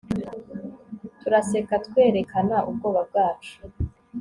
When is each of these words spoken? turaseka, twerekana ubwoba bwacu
turaseka, 1.19 1.75
twerekana 1.85 2.55
ubwoba 2.69 3.01
bwacu 3.09 3.55